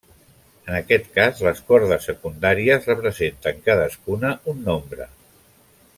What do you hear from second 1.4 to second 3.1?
les cordes secundàries